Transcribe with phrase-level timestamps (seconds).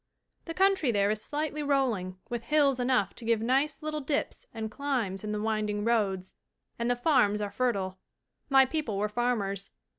[0.45, 4.71] ]The country there is slightly rolling, with hills enough to give nice little dips and
[4.71, 6.37] climbs in the winding roads,
[6.79, 7.99] and the farms are fertile.
[8.49, 9.69] My people were farmers.